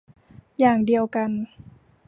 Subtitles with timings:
[0.59, 1.31] อย่างเดียวกัน